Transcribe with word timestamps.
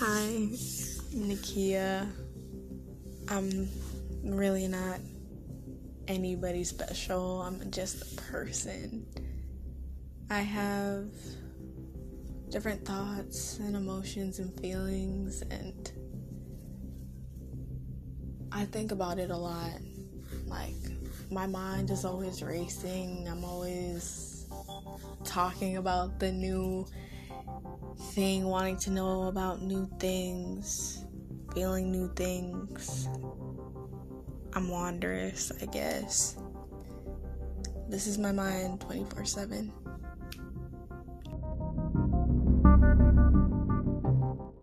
Hi, 0.00 0.46
Nikia. 1.12 2.08
I'm 3.26 3.68
really 4.22 4.68
not 4.68 5.00
anybody 6.06 6.62
special. 6.62 7.42
I'm 7.42 7.68
just 7.72 8.12
a 8.12 8.22
person. 8.22 9.04
I 10.30 10.38
have 10.38 11.08
different 12.48 12.84
thoughts 12.84 13.58
and 13.58 13.74
emotions 13.74 14.38
and 14.38 14.56
feelings, 14.60 15.42
and 15.50 15.90
I 18.52 18.66
think 18.66 18.92
about 18.92 19.18
it 19.18 19.30
a 19.30 19.36
lot. 19.36 19.80
Like, 20.46 20.76
my 21.28 21.48
mind 21.48 21.90
is 21.90 22.04
always 22.04 22.40
racing. 22.40 23.26
I'm 23.28 23.42
always 23.42 24.46
talking 25.24 25.76
about 25.76 26.20
the 26.20 26.30
new 26.30 26.86
thing, 28.12 28.44
wanting 28.44 28.76
to 28.78 28.90
know 28.90 29.24
about 29.24 29.62
new 29.62 29.88
things, 29.98 31.04
feeling 31.54 31.90
new 31.90 32.12
things. 32.14 33.08
I'm 34.54 34.68
wondrous, 34.68 35.52
I 35.60 35.66
guess. 35.66 36.36
This 37.88 38.06
is 38.06 38.18
my 38.18 38.32
mind 38.32 38.80
24 38.80 39.24
7. 39.24 39.72